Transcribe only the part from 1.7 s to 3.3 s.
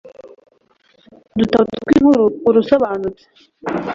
tw'inkuru kura usobanutse